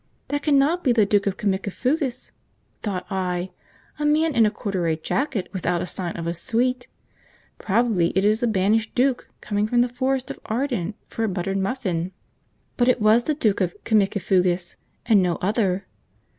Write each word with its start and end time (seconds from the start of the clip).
"That 0.29 0.41
cannot 0.41 0.83
be 0.83 0.93
the 0.93 1.05
Duke 1.05 1.27
of 1.27 1.37
Cimicifugas," 1.37 2.31
thought 2.81 3.05
I, 3.11 3.51
"a 3.99 4.03
man 4.03 4.33
in 4.33 4.47
a 4.47 4.49
corduroy 4.49 4.95
jacket, 4.95 5.47
without 5.53 5.79
a 5.83 5.85
sign 5.85 6.17
of 6.17 6.25
a 6.25 6.33
suite; 6.33 6.87
probably 7.59 8.07
it 8.17 8.25
is 8.25 8.41
a 8.41 8.47
Banished 8.47 8.95
Duke 8.95 9.29
come 9.41 9.67
from 9.67 9.81
the 9.81 9.87
Forest 9.87 10.31
of 10.31 10.39
Arden 10.47 10.95
for 11.07 11.23
a 11.23 11.29
buttered 11.29 11.57
muffin." 11.59 12.13
But 12.77 12.87
it 12.87 12.99
was 12.99 13.25
the 13.25 13.35
Duke 13.35 13.61
of 13.61 13.75
Cimicifugas, 13.83 14.75
and 15.05 15.21
no 15.21 15.35
other. 15.35 15.85